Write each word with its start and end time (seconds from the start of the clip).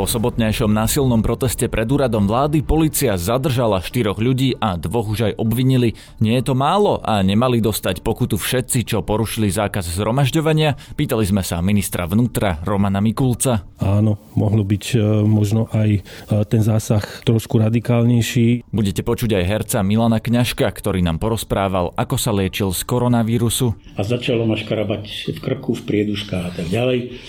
Po 0.00 0.08
sobotnejšom 0.08 0.72
násilnom 0.72 1.20
proteste 1.20 1.68
pred 1.68 1.84
úradom 1.84 2.24
vlády 2.24 2.64
policia 2.64 3.20
zadržala 3.20 3.84
štyroch 3.84 4.16
ľudí 4.16 4.56
a 4.56 4.80
dvoch 4.80 5.12
už 5.12 5.28
aj 5.28 5.32
obvinili. 5.36 5.92
Nie 6.24 6.40
je 6.40 6.48
to 6.48 6.54
málo 6.56 7.04
a 7.04 7.20
nemali 7.20 7.60
dostať 7.60 8.00
pokutu 8.00 8.40
všetci, 8.40 8.88
čo 8.88 9.04
porušili 9.04 9.52
zákaz 9.52 9.92
zhromažďovania? 10.00 10.80
Pýtali 10.96 11.28
sme 11.28 11.44
sa 11.44 11.60
ministra 11.60 12.08
vnútra 12.08 12.64
Romana 12.64 13.04
Mikulca. 13.04 13.68
Áno, 13.76 14.16
mohlo 14.32 14.64
byť 14.64 14.84
e, 14.96 15.20
možno 15.20 15.68
aj 15.68 15.90
e, 15.92 16.00
ten 16.48 16.64
zásah 16.64 17.04
trošku 17.28 17.60
radikálnejší. 17.60 18.72
Budete 18.72 19.04
počuť 19.04 19.36
aj 19.36 19.44
herca 19.44 19.84
Milana 19.84 20.16
Kňažka, 20.16 20.64
ktorý 20.64 21.04
nám 21.04 21.20
porozprával, 21.20 21.92
ako 21.92 22.16
sa 22.16 22.32
liečil 22.32 22.72
z 22.72 22.88
koronavírusu. 22.88 23.76
A 23.96 24.08
začalo 24.08 24.48
ma 24.48 24.56
škarabať 24.56 25.36
v 25.36 25.38
krku, 25.44 25.76
v 25.76 25.84
prieduškách 25.84 26.44
a 26.48 26.52
tak 26.56 26.72
ďalej. 26.72 27.20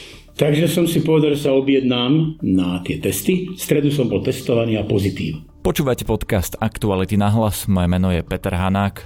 Takže 0.42 0.66
som 0.66 0.90
si 0.90 1.06
povedal, 1.06 1.38
že 1.38 1.46
sa 1.46 1.54
objednám 1.54 2.42
na 2.42 2.82
tie 2.82 2.98
testy. 2.98 3.54
V 3.54 3.62
stredu 3.62 3.94
som 3.94 4.10
bol 4.10 4.26
testovaný 4.26 4.74
a 4.74 4.82
pozitív. 4.82 5.46
Počúvate 5.62 6.02
podcast 6.02 6.58
Aktuality 6.58 7.14
na 7.14 7.30
hlas. 7.30 7.70
Moje 7.70 7.86
meno 7.86 8.10
je 8.10 8.26
Peter 8.26 8.50
Hanák. 8.50 9.06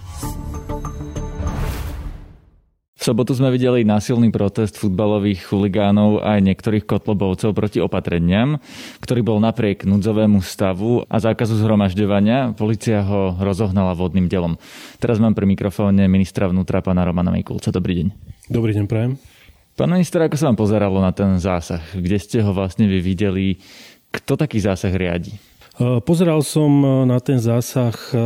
V 2.96 3.02
sobotu 3.04 3.36
sme 3.36 3.52
videli 3.52 3.84
násilný 3.84 4.32
protest 4.32 4.80
futbalových 4.80 5.52
chuligánov 5.52 6.24
aj 6.24 6.40
niektorých 6.40 6.88
kotlobovcov 6.88 7.52
proti 7.52 7.84
opatreniam, 7.84 8.56
ktorý 9.04 9.36
bol 9.36 9.44
napriek 9.44 9.84
núdzovému 9.84 10.40
stavu 10.40 11.04
a 11.04 11.20
zákazu 11.20 11.60
zhromažďovania. 11.60 12.56
Polícia 12.56 13.04
ho 13.04 13.36
rozohnala 13.44 13.92
vodným 13.92 14.32
delom. 14.32 14.56
Teraz 15.04 15.20
mám 15.20 15.36
pri 15.36 15.52
mikrofóne 15.52 16.08
ministra 16.08 16.48
vnútra 16.48 16.80
pána 16.80 17.04
Romana 17.04 17.36
Mikulca. 17.36 17.76
Dobrý 17.76 18.00
deň. 18.00 18.08
Dobrý 18.48 18.72
deň, 18.72 18.88
prajem. 18.88 19.35
Pán 19.76 19.92
minister, 19.92 20.24
ako 20.24 20.40
sa 20.40 20.48
vám 20.48 20.56
pozeralo 20.56 21.04
na 21.04 21.12
ten 21.12 21.36
zásah? 21.36 21.84
Kde 21.92 22.16
ste 22.16 22.40
ho 22.40 22.56
vlastne 22.56 22.88
vy 22.88 23.04
videli? 23.04 23.60
Kto 24.08 24.40
taký 24.40 24.64
zásah 24.64 24.96
riadi? 24.96 25.36
Pozeral 26.08 26.40
som 26.48 26.72
e, 26.80 27.04
na 27.04 27.20
ten 27.20 27.36
zásah 27.36 27.92
e, 28.16 28.24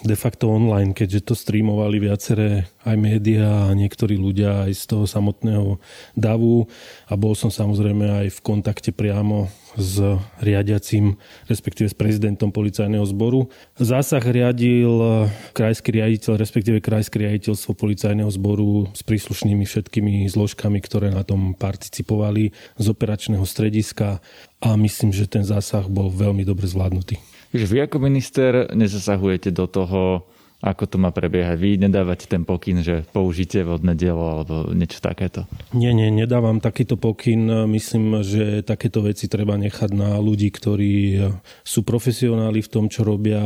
de 0.00 0.16
facto 0.16 0.48
online, 0.48 0.96
keďže 0.96 1.28
to 1.28 1.34
streamovali 1.36 2.00
viaceré 2.00 2.64
aj 2.88 2.96
médiá 2.96 3.68
a 3.68 3.76
niektorí 3.76 4.16
ľudia 4.16 4.64
aj 4.64 4.72
z 4.72 4.84
toho 4.88 5.04
samotného 5.04 5.76
davu 6.16 6.64
a 7.04 7.14
bol 7.20 7.36
som 7.36 7.52
samozrejme 7.52 8.24
aj 8.24 8.26
v 8.32 8.40
kontakte 8.40 8.90
priamo 8.96 9.52
s 9.76 10.00
riadiacím, 10.40 11.20
respektíve 11.46 11.92
s 11.92 11.94
prezidentom 11.94 12.50
policajného 12.50 13.04
zboru. 13.06 13.52
Zásah 13.76 14.24
riadil 14.24 15.28
krajský 15.52 16.00
riaditeľ, 16.00 16.40
respektíve 16.40 16.82
krajské 16.82 17.20
riaditeľstvo 17.20 17.76
policajného 17.76 18.30
zboru 18.34 18.88
s 18.96 19.04
príslušnými 19.04 19.62
všetkými 19.68 20.26
zložkami, 20.32 20.80
ktoré 20.80 21.12
na 21.12 21.22
tom 21.22 21.52
participovali 21.54 22.56
z 22.80 22.86
operačného 22.88 23.44
strediska 23.44 24.18
a 24.64 24.68
myslím, 24.80 25.12
že 25.12 25.28
ten 25.28 25.44
zásah 25.44 25.86
bol 25.86 26.08
veľmi 26.08 26.42
dobre 26.42 26.66
zvládnutý. 26.66 27.20
Takže 27.50 27.66
vy 27.66 27.78
ako 27.82 27.96
minister 27.98 28.70
nezasahujete 28.70 29.50
do 29.50 29.66
toho, 29.66 30.22
ako 30.60 30.84
to 30.84 30.96
má 31.00 31.08
prebiehať? 31.08 31.56
Vy 31.56 31.70
nedávate 31.80 32.28
ten 32.28 32.44
pokyn, 32.44 32.84
že 32.84 33.08
použite 33.16 33.64
vodné 33.64 33.96
dielo 33.96 34.20
alebo 34.20 34.68
niečo 34.76 35.00
takéto? 35.00 35.48
Nie, 35.72 35.96
nie, 35.96 36.12
nedávam 36.12 36.60
takýto 36.60 37.00
pokyn. 37.00 37.64
Myslím, 37.64 38.20
že 38.20 38.60
takéto 38.60 39.00
veci 39.00 39.24
treba 39.24 39.56
nechať 39.56 39.90
na 39.96 40.20
ľudí, 40.20 40.52
ktorí 40.52 41.24
sú 41.64 41.80
profesionáli 41.80 42.60
v 42.60 42.68
tom, 42.68 42.92
čo 42.92 43.08
robia. 43.08 43.40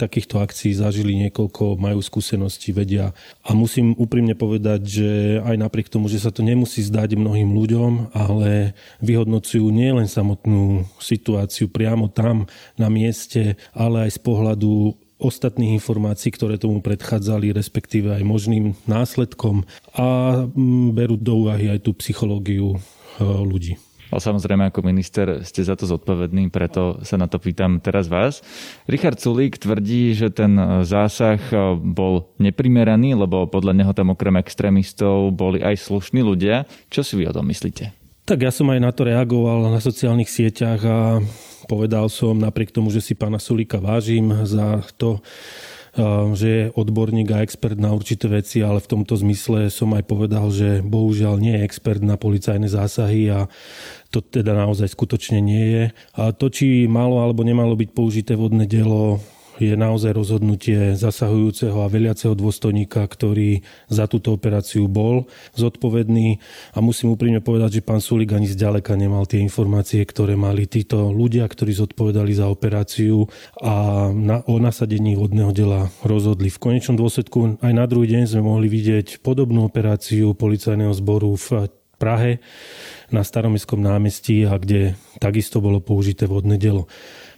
Takýchto 0.00 0.40
akcií 0.40 0.72
zažili 0.72 1.12
niekoľko, 1.28 1.76
majú 1.76 2.00
skúsenosti, 2.00 2.72
vedia. 2.72 3.12
A 3.44 3.52
musím 3.52 3.92
úprimne 3.92 4.32
povedať, 4.32 4.80
že 4.88 5.10
aj 5.44 5.56
napriek 5.60 5.92
tomu, 5.92 6.08
že 6.08 6.24
sa 6.24 6.32
to 6.32 6.40
nemusí 6.40 6.80
zdať 6.80 7.20
mnohým 7.20 7.52
ľuďom, 7.52 8.16
ale 8.16 8.72
vyhodnocujú 9.04 9.68
nielen 9.68 10.08
samotnú 10.08 10.88
situáciu 10.96 11.68
priamo 11.68 12.08
tam 12.08 12.48
na 12.80 12.88
mieste, 12.88 13.60
ale 13.76 14.08
aj 14.08 14.16
z 14.16 14.20
pohľadu 14.24 15.05
ostatných 15.16 15.80
informácií, 15.80 16.32
ktoré 16.32 16.60
tomu 16.60 16.84
predchádzali, 16.84 17.52
respektíve 17.56 18.12
aj 18.12 18.22
možným 18.24 18.76
následkom 18.84 19.64
a 19.96 20.06
mm, 20.44 20.92
berú 20.92 21.16
do 21.16 21.46
úvahy 21.46 21.72
aj 21.72 21.88
tú 21.88 21.96
psychológiu 21.96 22.76
e, 22.76 22.78
ľudí. 23.24 23.80
Ale 24.06 24.22
samozrejme 24.22 24.70
ako 24.70 24.86
minister 24.86 25.42
ste 25.42 25.66
za 25.66 25.74
to 25.74 25.82
zodpovedný, 25.82 26.46
preto 26.54 27.02
sa 27.02 27.18
na 27.18 27.26
to 27.26 27.42
pýtam 27.42 27.82
teraz 27.82 28.06
vás. 28.06 28.38
Richard 28.86 29.18
Sulík 29.18 29.58
tvrdí, 29.58 30.14
že 30.14 30.30
ten 30.30 30.54
zásah 30.86 31.42
e, 31.50 31.74
bol 31.74 32.30
neprimeraný, 32.38 33.18
lebo 33.18 33.50
podľa 33.50 33.72
neho 33.74 33.92
tam 33.96 34.14
okrem 34.14 34.38
extrémistov 34.38 35.34
boli 35.34 35.58
aj 35.58 35.80
slušní 35.80 36.22
ľudia. 36.22 36.68
Čo 36.86 37.02
si 37.02 37.18
vy 37.18 37.26
o 37.26 37.34
tom 37.34 37.50
myslíte? 37.50 38.05
Tak 38.26 38.42
ja 38.42 38.50
som 38.50 38.66
aj 38.74 38.82
na 38.82 38.90
to 38.90 39.06
reagoval 39.06 39.70
na 39.70 39.78
sociálnych 39.78 40.26
sieťach 40.26 40.82
a 40.82 40.98
Povedal 41.66 42.06
som 42.06 42.38
napriek 42.38 42.70
tomu, 42.70 42.94
že 42.94 43.02
si 43.02 43.18
pána 43.18 43.42
Sulíka 43.42 43.82
vážim 43.82 44.30
za 44.46 44.86
to, 44.94 45.18
že 46.38 46.46
je 46.46 46.62
odborník 46.78 47.26
a 47.34 47.42
expert 47.42 47.74
na 47.74 47.90
určité 47.90 48.30
veci, 48.30 48.62
ale 48.62 48.78
v 48.78 48.90
tomto 48.94 49.18
zmysle 49.18 49.66
som 49.66 49.90
aj 49.98 50.06
povedal, 50.06 50.46
že 50.54 50.78
bohužiaľ 50.86 51.42
nie 51.42 51.58
je 51.58 51.66
expert 51.66 51.98
na 52.06 52.14
policajné 52.14 52.70
zásahy 52.70 53.34
a 53.34 53.50
to 54.14 54.22
teda 54.22 54.54
naozaj 54.54 54.86
skutočne 54.86 55.42
nie 55.42 55.66
je. 55.74 55.84
A 56.14 56.30
to, 56.30 56.54
či 56.54 56.86
malo 56.86 57.18
alebo 57.18 57.42
nemalo 57.42 57.74
byť 57.74 57.90
použité 57.90 58.38
vodné 58.38 58.70
dielo, 58.70 59.18
je 59.56 59.72
naozaj 59.74 60.12
rozhodnutie 60.12 60.92
zasahujúceho 60.94 61.80
a 61.80 61.90
veliaceho 61.90 62.36
dôstojníka, 62.36 63.02
ktorý 63.04 63.64
za 63.88 64.04
túto 64.06 64.36
operáciu 64.36 64.86
bol 64.86 65.28
zodpovedný. 65.56 66.38
A 66.76 66.84
musím 66.84 67.16
úprimne 67.16 67.40
povedať, 67.40 67.80
že 67.80 67.86
pán 67.86 68.04
Sulik 68.04 68.32
ani 68.36 68.48
zďaleka 68.48 68.92
nemal 68.94 69.24
tie 69.24 69.40
informácie, 69.40 70.04
ktoré 70.04 70.36
mali 70.36 70.68
títo 70.68 71.08
ľudia, 71.08 71.48
ktorí 71.48 71.72
zodpovedali 71.72 72.32
za 72.36 72.52
operáciu 72.52 73.28
a 73.60 74.08
na, 74.12 74.44
o 74.44 74.60
nasadení 74.60 75.16
vodného 75.16 75.52
dela 75.56 75.88
rozhodli. 76.04 76.52
V 76.52 76.60
konečnom 76.60 77.00
dôsledku 77.00 77.60
aj 77.60 77.72
na 77.72 77.84
druhý 77.88 78.12
deň 78.12 78.22
sme 78.36 78.42
mohli 78.44 78.68
vidieť 78.68 79.24
podobnú 79.24 79.64
operáciu 79.66 80.36
policajného 80.36 80.92
zboru 80.92 81.32
v 81.36 81.70
Prahe 81.96 82.44
na 83.08 83.24
Staromestskom 83.24 83.80
námestí 83.80 84.44
a 84.44 84.60
kde 84.60 85.00
takisto 85.16 85.64
bolo 85.64 85.80
použité 85.80 86.28
vodné 86.28 86.60
delo. 86.60 86.92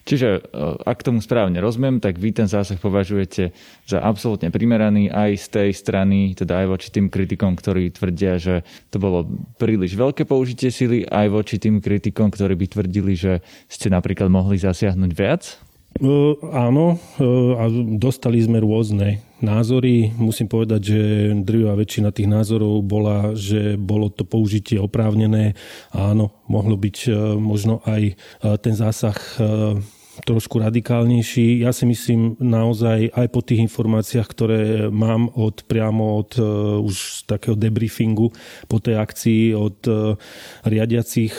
Čiže 0.04 0.28
e, 0.28 0.40
ak 0.82 1.06
tomu 1.06 1.22
správne 1.22 1.58
rozumiem, 1.62 1.98
tak 2.02 2.18
vy 2.18 2.34
ten 2.34 2.50
zásah 2.50 2.76
považujete 2.78 3.54
za 3.86 3.98
absolútne 4.02 4.50
primeraný 4.50 5.08
aj 5.10 5.30
z 5.38 5.46
tej 5.48 5.70
strany, 5.74 6.34
teda 6.34 6.64
aj 6.64 6.66
voči 6.68 6.88
tým 6.90 7.06
kritikom, 7.06 7.54
ktorí 7.54 7.94
tvrdia, 7.94 8.38
že 8.38 8.66
to 8.90 8.98
bolo 8.98 9.26
príliš 9.58 9.94
veľké 9.94 10.24
použitie 10.24 10.72
sily, 10.72 11.06
aj 11.06 11.26
voči 11.30 11.56
tým 11.60 11.82
kritikom, 11.82 12.30
ktorí 12.30 12.54
by 12.54 12.66
tvrdili, 12.68 13.14
že 13.18 13.40
ste 13.66 13.92
napríklad 13.92 14.30
mohli 14.32 14.58
zasiahnuť 14.58 15.12
viac? 15.14 15.67
Uh, 15.98 16.38
áno, 16.54 16.94
uh, 16.94 17.58
a 17.58 17.66
dostali 17.98 18.38
sme 18.38 18.62
rôzne 18.62 19.18
názory. 19.42 20.14
Musím 20.14 20.46
povedať, 20.46 20.94
že 20.94 21.00
drvivá 21.42 21.74
väčšina 21.74 22.14
tých 22.14 22.30
názorov 22.30 22.86
bola, 22.86 23.34
že 23.34 23.74
bolo 23.74 24.06
to 24.06 24.22
použitie 24.22 24.78
oprávnené. 24.78 25.58
Áno, 25.90 26.30
mohlo 26.46 26.78
byť 26.78 26.96
uh, 27.10 27.34
možno 27.34 27.82
aj 27.82 28.14
ten 28.62 28.74
zásah 28.78 29.18
trošku 30.22 30.58
radikálnejší. 30.58 31.62
Ja 31.62 31.70
si 31.70 31.86
myslím 31.86 32.34
naozaj 32.42 33.14
aj 33.14 33.26
po 33.30 33.42
tých 33.42 33.66
informáciách, 33.70 34.26
ktoré 34.26 34.62
mám 34.90 35.30
od 35.34 35.62
priamo 35.66 36.18
od 36.22 36.30
uh, 36.38 36.46
už 36.78 37.26
takého 37.26 37.58
debriefingu 37.58 38.30
po 38.70 38.78
tej 38.78 39.02
akcii 39.02 39.42
od 39.54 39.78
uh, 39.90 40.14
riadiacich 40.62 41.34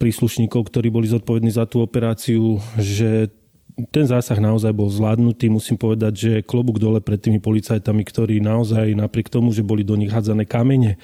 príslušníkov, 0.00 0.72
ktorí 0.72 0.88
boli 0.88 1.12
zodpovední 1.12 1.52
za 1.52 1.68
tú 1.68 1.84
operáciu, 1.84 2.56
že 2.80 3.28
ten 3.72 4.04
zásah 4.04 4.36
naozaj 4.36 4.68
bol 4.76 4.92
zvládnutý. 4.92 5.48
Musím 5.48 5.80
povedať, 5.80 6.12
že 6.12 6.32
klobúk 6.44 6.76
dole 6.76 7.00
pred 7.00 7.16
tými 7.16 7.40
policajtami, 7.40 8.04
ktorí 8.04 8.44
naozaj 8.44 8.92
napriek 8.92 9.32
tomu, 9.32 9.48
že 9.56 9.64
boli 9.64 9.80
do 9.80 9.96
nich 9.96 10.12
hádzané 10.12 10.44
kamene, 10.44 11.00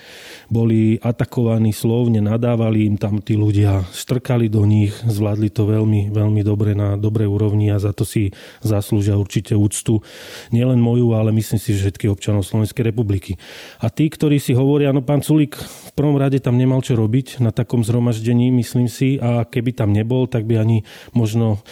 boli 0.52 1.00
atakovaní 1.00 1.72
slovne, 1.72 2.20
nadávali 2.20 2.84
im 2.84 3.00
tam 3.00 3.24
tí 3.24 3.40
ľudia, 3.40 3.88
štrkali 3.88 4.52
do 4.52 4.68
nich, 4.68 4.92
zvládli 5.08 5.48
to 5.48 5.64
veľmi, 5.64 6.12
veľmi 6.12 6.40
dobre 6.44 6.76
na 6.76 7.00
dobrej 7.00 7.28
úrovni 7.32 7.72
a 7.72 7.80
za 7.80 7.96
to 7.96 8.04
si 8.04 8.36
zaslúžia 8.60 9.16
určite 9.16 9.56
úctu. 9.56 10.04
Nielen 10.52 10.80
moju, 10.80 11.16
ale 11.16 11.32
myslím 11.32 11.56
si, 11.56 11.72
že 11.72 11.88
všetkých 11.88 12.12
občanov 12.12 12.44
Slovenskej 12.44 12.84
republiky. 12.84 13.40
A 13.80 13.88
tí, 13.88 14.12
ktorí 14.12 14.36
si 14.36 14.52
hovoria, 14.52 14.92
no 14.92 15.00
pán 15.00 15.24
Sulík 15.24 15.56
v 15.56 15.92
prvom 15.96 16.20
rade 16.20 16.36
tam 16.44 16.60
nemal 16.60 16.84
čo 16.84 17.00
robiť 17.00 17.40
na 17.40 17.48
takom 17.48 17.80
zhromaždení, 17.80 18.52
myslím 18.60 18.92
si, 18.92 19.16
a 19.16 19.48
keby 19.48 19.72
tam 19.72 19.96
nebol, 19.96 20.28
tak 20.28 20.44
by 20.44 20.60
ani 20.60 20.84
možno 21.16 21.64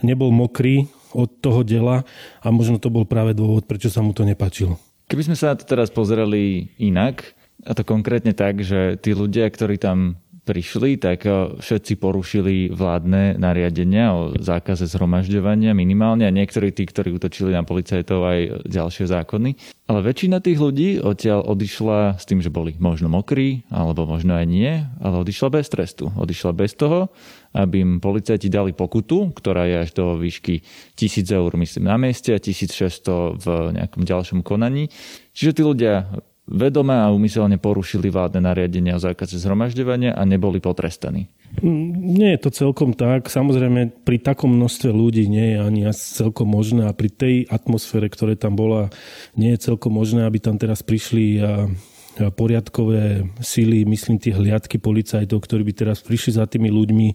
nebol 0.00 0.32
mokrý 0.32 0.88
od 1.14 1.28
toho 1.42 1.66
dela 1.66 2.06
a 2.40 2.46
možno 2.54 2.78
to 2.78 2.92
bol 2.92 3.02
práve 3.04 3.34
dôvod, 3.34 3.66
prečo 3.66 3.90
sa 3.90 4.00
mu 4.00 4.14
to 4.14 4.22
nepačilo. 4.22 4.78
Keby 5.10 5.26
sme 5.26 5.36
sa 5.36 5.52
na 5.52 5.58
to 5.58 5.66
teraz 5.66 5.90
pozerali 5.90 6.70
inak, 6.78 7.34
a 7.66 7.76
to 7.76 7.84
konkrétne 7.84 8.32
tak, 8.32 8.64
že 8.64 8.96
tí 9.02 9.12
ľudia, 9.12 9.44
ktorí 9.50 9.76
tam 9.76 10.16
prišli, 10.44 10.96
tak 10.96 11.28
e, 11.28 11.56
všetci 11.60 12.00
porušili 12.00 12.72
vládne 12.72 13.36
nariadenia 13.36 14.12
o 14.16 14.20
zákaze 14.36 14.88
zhromažďovania 14.88 15.76
minimálne 15.76 16.24
a 16.24 16.32
niektorí 16.32 16.72
tí, 16.72 16.88
ktorí 16.88 17.14
utočili 17.14 17.52
na 17.52 17.62
policajtov 17.62 18.18
aj 18.24 18.40
ďalšie 18.66 19.06
zákony. 19.06 19.50
Ale 19.90 20.06
väčšina 20.06 20.38
tých 20.38 20.58
ľudí 20.62 21.02
odtiaľ 21.02 21.44
odišla 21.50 22.16
s 22.16 22.24
tým, 22.24 22.38
že 22.38 22.48
boli 22.52 22.78
možno 22.78 23.10
mokrí, 23.10 23.66
alebo 23.74 24.06
možno 24.06 24.38
aj 24.38 24.46
nie, 24.46 24.86
ale 25.02 25.26
odišla 25.26 25.48
bez 25.50 25.66
trestu. 25.66 26.14
Odišla 26.14 26.54
bez 26.54 26.78
toho, 26.78 27.10
aby 27.50 27.82
im 27.82 27.92
policajti 27.98 28.46
dali 28.46 28.70
pokutu, 28.70 29.34
ktorá 29.34 29.66
je 29.66 29.76
až 29.82 29.90
do 29.98 30.14
výšky 30.14 30.62
1000 30.94 31.26
eur, 31.34 31.50
myslím, 31.58 31.90
na 31.90 31.98
mieste 31.98 32.30
a 32.30 32.38
1600 32.38 33.42
v 33.42 33.46
nejakom 33.74 34.06
ďalšom 34.06 34.40
konaní. 34.46 34.86
Čiže 35.34 35.58
tí 35.58 35.62
ľudia 35.66 36.06
vedome 36.50 36.98
a 36.98 37.14
umyselne 37.14 37.56
porušili 37.56 38.10
vládne 38.10 38.42
nariadenia 38.42 38.98
o 38.98 39.02
zákaze 39.02 39.38
zhromažďovania 39.38 40.18
a 40.18 40.22
neboli 40.26 40.58
potrestaní. 40.58 41.30
Nie 41.62 42.38
je 42.38 42.40
to 42.46 42.50
celkom 42.50 42.94
tak. 42.94 43.26
Samozrejme, 43.26 44.06
pri 44.06 44.22
takom 44.22 44.54
množstve 44.54 44.90
ľudí 44.90 45.26
nie 45.26 45.54
je 45.54 45.58
ani 45.58 45.80
celkom 45.94 46.46
možné 46.46 46.86
a 46.86 46.94
pri 46.94 47.10
tej 47.10 47.34
atmosfére, 47.50 48.06
ktoré 48.06 48.38
tam 48.38 48.54
bola, 48.54 48.90
nie 49.34 49.54
je 49.54 49.70
celkom 49.70 49.94
možné, 49.94 50.26
aby 50.26 50.38
tam 50.38 50.58
teraz 50.58 50.82
prišli 50.86 51.42
a 51.42 51.66
poriadkové 52.18 53.30
síly, 53.38 53.86
myslím 53.86 54.18
tie 54.18 54.34
hliadky 54.34 54.76
policajtov, 54.82 55.40
ktorí 55.40 55.62
by 55.70 55.72
teraz 55.72 56.02
prišli 56.02 56.36
za 56.36 56.44
tými 56.44 56.68
ľuďmi 56.68 57.08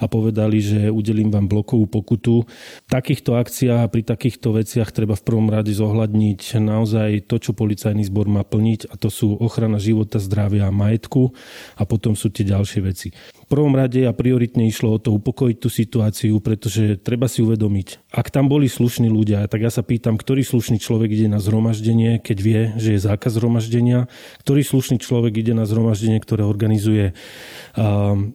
a 0.00 0.04
povedali, 0.06 0.62
že 0.62 0.80
udelím 0.88 1.34
vám 1.34 1.50
blokovú 1.50 1.90
pokutu. 1.90 2.46
V 2.86 2.88
takýchto 2.90 3.36
akciách 3.36 3.80
a 3.84 3.90
pri 3.90 4.06
takýchto 4.06 4.56
veciach 4.56 4.94
treba 4.94 5.18
v 5.18 5.26
prvom 5.26 5.50
rade 5.50 5.74
zohľadniť 5.74 6.40
naozaj 6.62 7.26
to, 7.26 7.36
čo 7.42 7.52
policajný 7.52 8.06
zbor 8.06 8.30
má 8.30 8.46
plniť 8.46 8.88
a 8.88 8.94
to 8.96 9.10
sú 9.10 9.36
ochrana 9.36 9.82
života, 9.82 10.22
zdravia 10.22 10.70
a 10.70 10.74
majetku 10.74 11.34
a 11.76 11.82
potom 11.84 12.14
sú 12.14 12.30
tie 12.32 12.46
ďalšie 12.46 12.80
veci 12.80 13.10
prvom 13.46 13.74
rade 13.78 14.02
a 14.02 14.12
prioritne 14.12 14.66
išlo 14.66 14.96
o 14.96 15.02
to 15.02 15.14
upokojiť 15.14 15.56
tú 15.62 15.68
situáciu, 15.70 16.34
pretože 16.42 16.98
treba 16.98 17.30
si 17.30 17.46
uvedomiť, 17.46 18.10
ak 18.10 18.34
tam 18.34 18.50
boli 18.50 18.66
slušní 18.66 19.06
ľudia, 19.06 19.46
tak 19.46 19.62
ja 19.62 19.70
sa 19.70 19.86
pýtam, 19.86 20.18
ktorý 20.18 20.42
slušný 20.42 20.82
človek 20.82 21.14
ide 21.14 21.28
na 21.30 21.38
zhromaždenie, 21.38 22.18
keď 22.18 22.38
vie, 22.42 22.60
že 22.74 22.98
je 22.98 23.06
zákaz 23.06 23.38
zhromaždenia, 23.38 24.10
ktorý 24.42 24.66
slušný 24.66 24.98
človek 24.98 25.38
ide 25.38 25.54
na 25.54 25.62
zhromaždenie, 25.68 26.18
ktoré 26.18 26.42
organizuje 26.42 27.14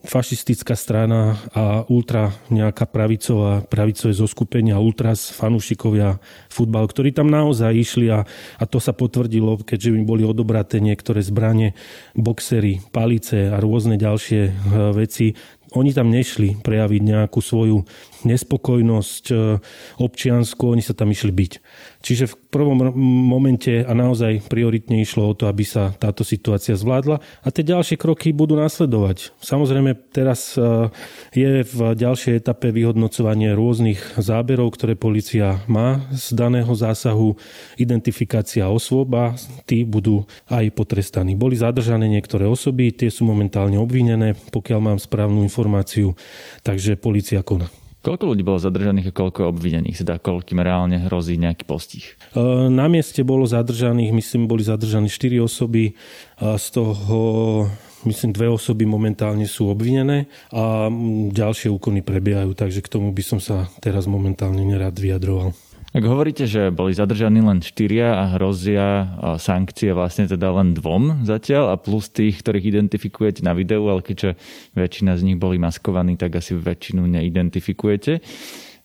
fašistická 0.05 0.77
strana 0.77 1.41
a 1.51 1.83
ultra 1.89 2.31
nejaká 2.53 2.85
pravicová, 2.87 3.65
pravicové 3.65 4.13
zoskupenia, 4.13 4.77
ultras, 4.79 5.33
fanúšikovia 5.33 6.21
futbal, 6.47 6.85
ktorí 6.87 7.11
tam 7.11 7.27
naozaj 7.27 7.73
išli 7.73 8.07
a, 8.13 8.23
a 8.57 8.63
to 8.69 8.77
sa 8.77 8.93
potvrdilo, 8.93 9.59
keďže 9.65 9.97
im 9.97 10.05
boli 10.05 10.23
odobraté 10.23 10.77
niektoré 10.77 11.25
zbranie, 11.25 11.73
boxery, 12.13 12.79
palice 12.93 13.49
a 13.49 13.57
rôzne 13.57 13.97
ďalšie 13.97 14.53
veci. 15.01 15.33
Oni 15.73 15.95
tam 15.95 16.11
nešli 16.11 16.61
prejaviť 16.61 17.01
nejakú 17.01 17.39
svoju 17.41 17.81
nespokojnosť 18.25 19.25
e, 19.31 19.35
občiansku, 19.99 20.63
oni 20.71 20.83
sa 20.83 20.93
tam 20.93 21.09
išli 21.09 21.31
byť. 21.33 21.53
Čiže 22.01 22.33
v 22.33 22.35
prvom 22.49 22.93
momente 22.97 23.85
a 23.85 23.93
naozaj 23.93 24.49
prioritne 24.49 24.99
išlo 24.99 25.31
o 25.31 25.37
to, 25.37 25.45
aby 25.45 25.61
sa 25.61 25.93
táto 25.95 26.25
situácia 26.25 26.73
zvládla 26.73 27.21
a 27.21 27.47
tie 27.53 27.61
ďalšie 27.61 27.95
kroky 28.01 28.33
budú 28.33 28.57
následovať. 28.57 29.37
Samozrejme, 29.37 29.93
teraz 30.09 30.57
e, 30.57 30.89
je 31.33 31.61
v 31.61 31.77
ďalšej 31.93 32.41
etape 32.41 32.73
vyhodnocovanie 32.73 33.53
rôznych 33.53 34.17
záberov, 34.17 34.73
ktoré 34.73 34.97
policia 34.97 35.61
má 35.69 36.01
z 36.13 36.33
daného 36.33 36.71
zásahu, 36.73 37.37
identifikácia 37.77 38.65
osôb 38.67 39.13
a 39.13 39.37
tí 39.69 39.85
budú 39.85 40.25
aj 40.49 40.73
potrestaní. 40.73 41.37
Boli 41.37 41.57
zadržané 41.57 42.09
niektoré 42.09 42.49
osoby, 42.49 42.91
tie 42.91 43.13
sú 43.13 43.25
momentálne 43.29 43.77
obvinené, 43.77 44.33
pokiaľ 44.51 44.79
mám 44.81 44.99
správnu 44.99 45.45
informáciu, 45.45 46.17
takže 46.65 46.97
policia 46.97 47.45
koná. 47.45 47.80
Koľko 48.01 48.33
ľudí 48.33 48.41
bolo 48.41 48.57
zadržaných 48.57 49.13
a 49.13 49.17
koľko 49.17 49.53
obvinených? 49.53 50.01
Teda 50.01 50.17
koľkým 50.17 50.57
reálne 50.57 50.97
hrozí 51.05 51.37
nejaký 51.37 51.69
postih? 51.69 52.05
E, 52.33 52.41
na 52.69 52.89
mieste 52.89 53.21
bolo 53.21 53.45
zadržaných, 53.45 54.09
myslím, 54.09 54.49
boli 54.49 54.65
zadržaní 54.65 55.05
4 55.05 55.37
osoby. 55.45 55.93
Z 56.41 56.65
toho 56.73 57.17
myslím, 58.05 58.33
dve 58.33 58.49
osoby 58.49 58.89
momentálne 58.89 59.45
sú 59.45 59.69
obvinené 59.69 60.25
a 60.49 60.89
ďalšie 61.29 61.69
úkony 61.69 62.01
prebiehajú, 62.01 62.57
takže 62.57 62.81
k 62.81 62.91
tomu 62.91 63.13
by 63.13 63.21
som 63.21 63.37
sa 63.37 63.69
teraz 63.77 64.09
momentálne 64.09 64.65
nerad 64.65 64.97
vyjadroval. 64.97 65.53
Ak 65.91 66.07
hovoríte, 66.07 66.47
že 66.47 66.71
boli 66.71 66.95
zadržaní 66.95 67.43
len 67.43 67.59
štyria 67.59 68.15
a 68.15 68.23
hrozia 68.39 69.11
sankcie 69.35 69.91
vlastne 69.91 70.23
teda 70.23 70.47
len 70.55 70.71
dvom 70.71 71.27
zatiaľ 71.27 71.75
a 71.75 71.75
plus 71.75 72.07
tých, 72.07 72.39
ktorých 72.39 72.71
identifikujete 72.71 73.43
na 73.43 73.51
videu, 73.51 73.83
ale 73.91 73.99
keďže 73.99 74.39
väčšina 74.71 75.19
z 75.19 75.25
nich 75.27 75.35
boli 75.35 75.59
maskovaní, 75.59 76.15
tak 76.15 76.39
asi 76.39 76.55
väčšinu 76.55 77.03
neidentifikujete. 77.11 78.23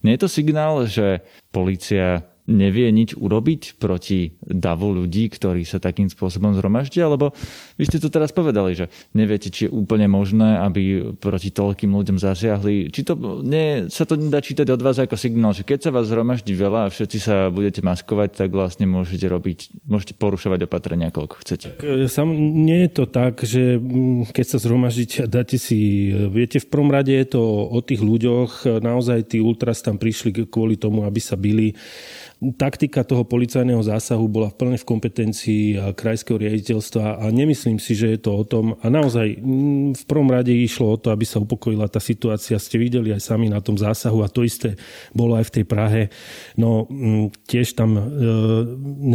Nie 0.03 0.12
je 0.19 0.20
to 0.26 0.26
signál, 0.26 0.82
že 0.91 1.23
policia 1.55 2.26
nevie 2.46 2.88
nič 2.94 3.19
urobiť 3.19 3.76
proti 3.76 4.38
davu 4.43 4.94
ľudí, 4.94 5.28
ktorí 5.31 5.66
sa 5.66 5.82
takým 5.82 6.06
spôsobom 6.06 6.54
zhromaždia? 6.54 7.10
Lebo 7.10 7.34
vy 7.76 7.84
ste 7.84 7.98
to 7.98 8.08
teraz 8.08 8.31
povedali, 8.31 8.78
že 8.78 8.87
neviete, 9.12 9.50
či 9.50 9.66
je 9.66 9.75
úplne 9.75 10.06
možné, 10.06 10.62
aby 10.62 11.12
proti 11.19 11.50
toľkým 11.50 11.90
ľuďom 11.90 12.16
zasiahli. 12.22 12.94
Či 12.94 13.00
to 13.02 13.14
nie, 13.43 13.90
sa 13.90 14.06
to 14.06 14.14
nedá 14.14 14.38
čítať 14.38 14.70
od 14.70 14.81
vás 14.81 14.96
ako 15.02 15.19
signál, 15.19 15.52
že 15.52 15.66
keď 15.66 15.90
sa 15.90 15.94
vás 15.94 16.06
zhromaždí 16.06 16.54
veľa 16.54 16.88
a 16.88 16.93
všetci 16.93 17.19
sa 17.19 17.50
budete 17.50 17.82
maskovať, 17.82 18.46
tak 18.46 18.54
vlastne 18.54 18.87
môžete 18.87 19.26
robiť, 19.26 19.58
môžete 19.84 20.14
porušovať 20.14 20.70
opatrenia, 20.70 21.10
koľko 21.10 21.43
chcete. 21.43 21.66
E, 21.82 22.06
sam, 22.06 22.31
nie 22.62 22.87
je 22.87 22.90
to 23.02 23.04
tak, 23.10 23.43
že 23.43 23.76
mm, 23.76 24.31
keď 24.31 24.46
sa 24.46 24.58
zhromaždíte 24.62 25.26
a 25.26 25.31
dáte 25.31 25.58
si... 25.58 26.10
E, 26.14 26.31
viete, 26.31 26.62
v 26.62 26.69
prvom 26.70 26.94
rade 26.94 27.10
je 27.10 27.26
to 27.26 27.43
o 27.66 27.78
tých 27.82 28.00
ľuďoch. 28.00 28.81
Naozaj 28.81 29.34
tí 29.34 29.38
ultras 29.43 29.82
tam 29.82 29.98
prišli 29.98 30.46
kvôli 30.46 30.78
tomu, 30.78 31.02
aby 31.02 31.19
sa 31.19 31.34
bili 31.34 31.75
Taktika 32.37 33.00
toho 33.00 33.25
policajného 33.25 33.81
zásahu 33.81 34.29
bola 34.29 34.53
plne 34.53 34.77
v 34.77 34.85
kompetencii 34.85 35.97
krajského 35.97 36.37
riaditeľstva 36.37 37.25
a 37.25 37.33
nemyslím 37.33 37.81
si, 37.81 37.97
že 37.97 38.12
je 38.12 38.21
to 38.21 38.37
o 38.37 38.44
tom. 38.44 38.77
A 38.85 38.93
naozaj 38.93 39.41
mm, 39.41 39.97
v 39.97 40.05
prvom 40.05 40.29
rade 40.29 40.53
išlo 40.53 40.93
o 40.93 41.00
to, 41.00 41.09
aby 41.17 41.25
sa 41.25 41.41
upokojila 41.41 41.88
tá 41.88 41.97
situácia. 41.97 42.61
Ste 42.61 42.77
videli 42.77 43.09
aj 43.17 43.25
sami 43.25 43.49
na 43.49 43.65
tom 43.65 43.81
zásahu 43.81 44.21
a 44.21 44.29
to 44.29 44.44
isté 44.44 44.77
bolo 45.17 45.33
aj 45.41 45.49
v 45.49 45.55
tej 45.56 45.65
Prahe. 45.65 46.03
No 46.61 46.85
mm, 46.85 47.33
tiež 47.49 47.73
tam 47.73 47.97
e, 47.97 48.05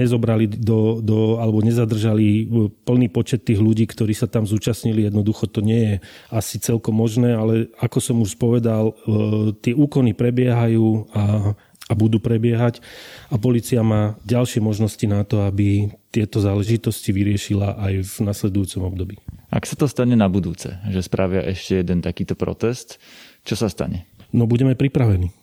nezobrali 0.02 0.50
do, 0.50 0.98
do, 0.98 1.38
alebo 1.38 1.62
nezadržali 1.62 2.26
e, 2.26 2.44
plný 2.74 3.14
počet 3.14 3.46
tých 3.46 3.62
ľudí, 3.62 3.86
ktorí 3.86 4.18
sa 4.18 4.26
tam 4.26 4.50
zúčastnili. 4.50 5.06
Jednoducho 5.06 5.46
to 5.46 5.62
nie 5.62 5.82
je 5.86 5.96
asi 6.34 6.58
celkom 6.58 6.98
možné, 6.98 7.38
ale 7.38 7.70
ako 7.78 8.02
som 8.02 8.18
už 8.18 8.34
povedal, 8.42 8.98
e, 8.98 9.54
tie 9.62 9.78
úkony 9.78 10.18
prebiehajú 10.18 11.06
a 11.14 11.54
a 11.92 11.94
budú 11.94 12.24
prebiehať 12.24 12.80
a 13.28 13.36
policia 13.36 13.84
má 13.84 14.16
ďalšie 14.24 14.64
možnosti 14.64 15.04
na 15.12 15.28
to, 15.28 15.44
aby 15.44 15.92
tieto 16.08 16.40
záležitosti 16.40 17.12
vyriešila 17.12 17.76
aj 17.76 17.94
v 18.08 18.16
nasledujúcom 18.24 18.88
období. 18.88 19.16
Ak 19.52 19.68
sa 19.68 19.76
to 19.76 19.92
stane 19.92 20.16
na 20.16 20.32
budúce, 20.32 20.80
že 20.88 21.04
spravia 21.04 21.44
ešte 21.44 21.84
jeden 21.84 22.00
takýto 22.00 22.40
protest, 22.40 23.04
čo 23.44 23.60
sa 23.60 23.68
stane? 23.68 24.08
No 24.32 24.48
budeme 24.48 24.80
pripravení. 24.80 25.36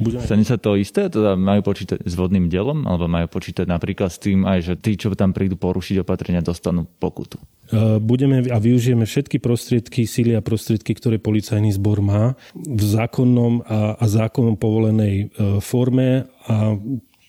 Budeme... 0.00 0.24
Stane 0.24 0.44
sa 0.48 0.56
to 0.56 0.80
isté? 0.80 1.12
Teda 1.12 1.36
majú 1.36 1.60
počítať 1.60 2.00
s 2.00 2.14
vodným 2.16 2.48
dielom? 2.48 2.88
Alebo 2.88 3.04
majú 3.04 3.28
počítať 3.28 3.68
napríklad 3.68 4.08
s 4.08 4.16
tým 4.16 4.48
aj, 4.48 4.58
že 4.64 4.74
tí, 4.80 4.96
čo 4.96 5.12
tam 5.12 5.36
prídu 5.36 5.60
porušiť 5.60 6.00
opatrenia, 6.00 6.40
dostanú 6.40 6.88
pokutu? 6.88 7.36
E, 7.68 8.00
budeme 8.00 8.40
a 8.48 8.56
využijeme 8.56 9.04
všetky 9.04 9.44
prostriedky, 9.44 10.08
síly 10.08 10.32
a 10.32 10.40
prostriedky, 10.40 10.96
ktoré 10.96 11.20
policajný 11.20 11.76
zbor 11.76 12.00
má 12.00 12.32
v 12.56 12.80
zákonnom 12.80 13.60
a, 13.68 14.00
a 14.00 14.04
zákonom 14.08 14.56
povolenej 14.56 15.14
e, 15.28 15.60
forme 15.60 16.32
a 16.48 16.80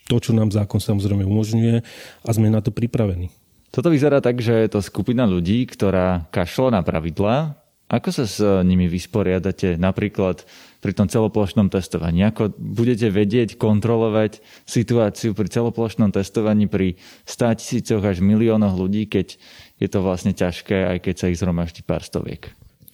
to, 0.08 0.16
čo 0.24 0.32
nám 0.32 0.56
zákon 0.56 0.80
samozrejme 0.80 1.28
umožňuje 1.28 1.76
a 2.24 2.30
sme 2.32 2.48
na 2.48 2.64
to 2.64 2.72
pripravení. 2.72 3.32
Toto 3.72 3.88
vyzerá 3.88 4.20
tak, 4.20 4.40
že 4.44 4.52
je 4.52 4.70
to 4.72 4.84
skupina 4.84 5.24
ľudí, 5.24 5.64
ktorá 5.68 6.28
kašla 6.32 6.80
na 6.80 6.82
pravidlá. 6.84 7.56
Ako 7.92 8.12
sa 8.12 8.24
s 8.24 8.40
nimi 8.64 8.88
vysporiadate 8.88 9.76
napríklad 9.76 10.44
pri 10.82 10.92
tom 10.98 11.08
celoplošnom 11.08 11.70
testovaní? 11.70 12.26
Ako 12.26 12.52
budete 12.58 13.14
vedieť 13.14 13.56
kontrolovať 13.56 14.42
situáciu 14.66 15.38
pri 15.38 15.48
celoplošnom 15.48 16.10
testovaní 16.10 16.66
pri 16.66 16.98
100 17.30 17.62
tisícoch 17.62 18.02
až 18.02 18.20
miliónoch 18.20 18.74
ľudí, 18.74 19.06
keď 19.06 19.38
je 19.78 19.88
to 19.88 20.02
vlastne 20.02 20.34
ťažké, 20.34 20.98
aj 20.98 20.98
keď 21.06 21.16
sa 21.16 21.30
ich 21.30 21.40
zhromaždí 21.40 21.86
pár 21.86 22.02
stoviek. 22.02 22.50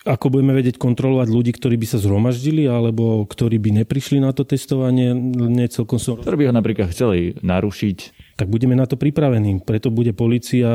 Ako 0.08 0.32
budeme 0.32 0.56
vedieť 0.56 0.80
kontrolovať 0.80 1.28
ľudí, 1.28 1.52
ktorí 1.52 1.76
by 1.76 1.88
sa 1.88 2.00
zhromaždili 2.00 2.64
alebo 2.64 3.28
ktorí 3.28 3.60
by 3.60 3.84
neprišli 3.84 4.24
na 4.24 4.32
to 4.32 4.48
testovanie? 4.48 5.12
Nie 5.52 5.68
celkom 5.68 6.00
som... 6.00 6.16
Ktorí 6.16 6.48
by 6.48 6.48
ho 6.48 6.56
napríklad 6.56 6.88
chceli 6.96 7.36
narušiť. 7.44 8.17
Tak 8.38 8.54
budeme 8.54 8.78
na 8.78 8.86
to 8.86 9.02
pripravení. 9.02 9.66
Preto 9.66 9.90
bude 9.90 10.14
policia 10.14 10.70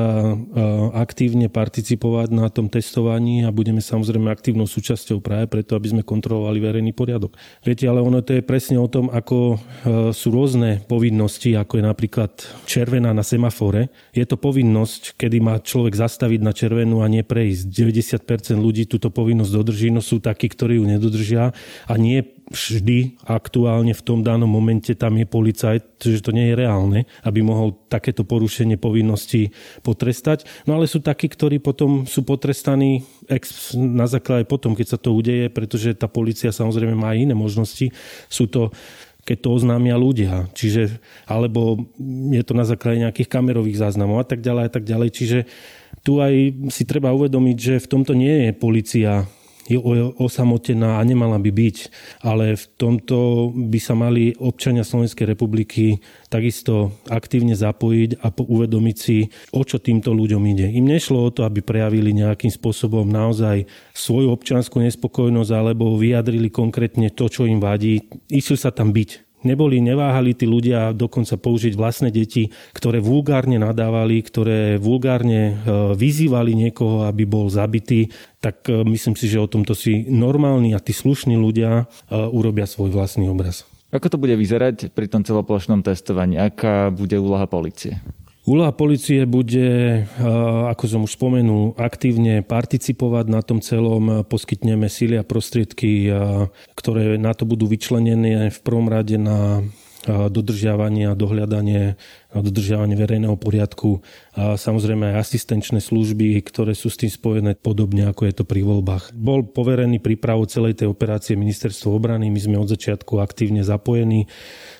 aktívne 0.92 1.46
participovať 1.46 2.34
na 2.34 2.50
tom 2.50 2.66
testovaní 2.66 3.46
a 3.46 3.54
budeme 3.54 3.78
samozrejme 3.78 4.26
aktívnou 4.26 4.66
súčasťou 4.66 5.22
práve 5.22 5.46
preto, 5.46 5.78
aby 5.78 5.94
sme 5.94 6.02
kontrolovali 6.02 6.58
verejný 6.58 6.90
poriadok. 6.90 7.38
Viete, 7.62 7.86
ale 7.86 8.02
ono 8.02 8.18
to 8.18 8.34
je 8.34 8.42
presne 8.42 8.82
o 8.82 8.90
tom, 8.90 9.06
ako 9.14 9.62
sú 10.10 10.28
rôzne 10.34 10.82
povinnosti, 10.90 11.54
ako 11.54 11.78
je 11.78 11.84
napríklad 11.86 12.32
červená 12.66 13.14
na 13.14 13.22
semafore. 13.22 13.94
Je 14.10 14.26
to 14.26 14.34
povinnosť, 14.34 15.14
kedy 15.14 15.38
má 15.38 15.62
človek 15.62 15.94
zastaviť 15.94 16.40
na 16.42 16.50
červenú 16.50 16.98
a 16.98 17.06
nie 17.06 17.22
prejsť. 17.22 17.70
90% 17.70 18.58
ľudí 18.58 18.90
túto 18.90 19.14
povinnosť 19.14 19.52
dodrží, 19.54 19.94
no 19.94 20.02
sú 20.02 20.18
takí, 20.18 20.50
ktorí 20.50 20.82
ju 20.82 20.84
nedodržia 20.90 21.54
a 21.86 21.94
nie 21.94 22.26
vždy 22.52 23.16
aktuálne 23.24 23.96
v 23.96 24.04
tom 24.04 24.20
danom 24.20 24.46
momente 24.46 24.92
tam 24.92 25.16
je 25.16 25.24
policajt, 25.24 25.98
že 25.98 26.20
to 26.20 26.30
nie 26.30 26.52
je 26.52 26.58
reálne, 26.60 27.08
aby 27.24 27.40
mohol 27.40 27.72
takéto 27.88 28.22
porušenie 28.22 28.76
povinnosti 28.76 29.50
potrestať. 29.80 30.44
No 30.68 30.76
ale 30.76 30.84
sú 30.84 31.00
takí, 31.00 31.32
ktorí 31.32 31.58
potom 31.58 32.04
sú 32.04 32.22
potrestaní 32.22 33.02
ex, 33.26 33.72
na 33.74 34.04
základe 34.04 34.44
potom, 34.44 34.76
keď 34.76 34.86
sa 34.94 34.98
to 35.00 35.16
udeje, 35.16 35.48
pretože 35.48 35.96
tá 35.96 36.06
policia 36.06 36.52
samozrejme 36.52 36.92
má 36.92 37.16
iné 37.16 37.32
možnosti. 37.32 37.90
Sú 38.28 38.46
to 38.46 38.70
keď 39.22 39.38
to 39.38 39.54
oznámia 39.54 39.94
ľudia. 39.94 40.50
Čiže, 40.50 40.98
alebo 41.30 41.86
je 42.34 42.42
to 42.42 42.58
na 42.58 42.66
základe 42.66 43.06
nejakých 43.06 43.30
kamerových 43.30 43.78
záznamov 43.78 44.18
a 44.18 44.26
tak 44.26 44.42
ďalej 44.42 44.64
a 44.66 44.70
tak 44.74 44.82
ďalej. 44.82 45.08
Čiže 45.14 45.38
tu 46.02 46.18
aj 46.18 46.34
si 46.74 46.82
treba 46.82 47.14
uvedomiť, 47.14 47.56
že 47.56 47.74
v 47.78 47.90
tomto 47.90 48.18
nie 48.18 48.50
je 48.50 48.58
policia 48.58 49.30
je 49.66 49.78
osamotená 50.18 50.98
a 50.98 51.06
nemala 51.06 51.38
by 51.38 51.50
byť. 51.50 51.76
Ale 52.26 52.58
v 52.58 52.64
tomto 52.76 53.50
by 53.54 53.78
sa 53.78 53.94
mali 53.94 54.34
občania 54.38 54.86
Slovenskej 54.86 55.28
republiky 55.34 56.02
takisto 56.28 56.96
aktívne 57.08 57.54
zapojiť 57.54 58.22
a 58.22 58.28
uvedomiť 58.32 58.96
si, 58.96 59.28
o 59.54 59.62
čo 59.62 59.78
týmto 59.78 60.10
ľuďom 60.12 60.42
ide. 60.52 60.66
Im 60.72 60.88
nešlo 60.88 61.28
o 61.28 61.32
to, 61.34 61.46
aby 61.46 61.62
prejavili 61.62 62.12
nejakým 62.12 62.50
spôsobom 62.50 63.06
naozaj 63.06 63.66
svoju 63.94 64.30
občianskú 64.32 64.82
nespokojnosť 64.82 65.50
alebo 65.52 65.94
vyjadrili 65.96 66.48
konkrétne 66.50 67.12
to, 67.12 67.28
čo 67.28 67.46
im 67.46 67.62
vadí. 67.62 68.02
Išli 68.28 68.56
sa 68.56 68.74
tam 68.74 68.90
byť 68.90 69.31
Neboli, 69.42 69.82
neváhali 69.82 70.38
tí 70.38 70.46
ľudia 70.46 70.94
dokonca 70.94 71.34
použiť 71.34 71.74
vlastné 71.74 72.14
deti, 72.14 72.54
ktoré 72.72 73.02
vulgárne 73.02 73.58
nadávali, 73.58 74.22
ktoré 74.22 74.78
vulgárne 74.78 75.40
e, 75.42 75.54
vyzývali 75.98 76.54
niekoho, 76.54 77.04
aby 77.10 77.26
bol 77.26 77.50
zabitý, 77.50 78.14
tak 78.38 78.70
e, 78.70 78.86
myslím 78.86 79.18
si, 79.18 79.26
že 79.26 79.42
o 79.42 79.50
tomto 79.50 79.74
si 79.74 80.06
normálni 80.06 80.72
a 80.72 80.80
tí 80.80 80.94
slušní 80.94 81.34
ľudia 81.34 81.84
e, 81.90 82.14
urobia 82.14 82.70
svoj 82.70 82.94
vlastný 82.94 83.26
obraz. 83.26 83.66
Ako 83.92 84.08
to 84.08 84.16
bude 84.16 84.32
vyzerať 84.38 84.94
pri 84.94 85.04
tom 85.10 85.20
celoplošnom 85.20 85.84
testovaní? 85.84 86.40
Aká 86.40 86.88
bude 86.88 87.18
úloha 87.20 87.44
policie? 87.44 88.00
Úloha 88.42 88.74
policie 88.74 89.22
bude, 89.22 90.02
ako 90.66 90.84
som 90.90 91.00
už 91.06 91.14
spomenul, 91.14 91.78
aktívne 91.78 92.42
participovať 92.42 93.26
na 93.30 93.38
tom 93.38 93.62
celom. 93.62 94.26
Poskytneme 94.26 94.90
síly 94.90 95.14
a 95.14 95.22
prostriedky, 95.22 96.10
ktoré 96.74 97.22
na 97.22 97.38
to 97.38 97.46
budú 97.46 97.70
vyčlenené 97.70 98.50
v 98.50 98.58
prvom 98.66 98.90
rade 98.90 99.14
na 99.14 99.62
dodržiavanie 100.10 101.06
a 101.06 101.14
dohľadanie 101.14 101.94
dodržiavanie 102.40 102.96
verejného 102.96 103.36
poriadku 103.36 104.00
a 104.32 104.56
samozrejme 104.56 105.12
aj 105.12 105.28
asistenčné 105.28 105.84
služby, 105.84 106.40
ktoré 106.40 106.72
sú 106.72 106.88
s 106.88 106.96
tým 106.96 107.12
spojené 107.12 107.52
podobne 107.60 108.08
ako 108.08 108.24
je 108.24 108.34
to 108.40 108.44
pri 108.48 108.64
voľbách. 108.64 109.12
Bol 109.12 109.44
poverený 109.44 110.00
prípravou 110.00 110.48
celej 110.48 110.80
tej 110.80 110.88
operácie 110.88 111.36
ministerstvo 111.36 111.92
obrany, 111.92 112.32
my 112.32 112.40
sme 112.40 112.56
od 112.56 112.72
začiatku 112.72 113.20
aktívne 113.20 113.60
zapojení. 113.60 114.30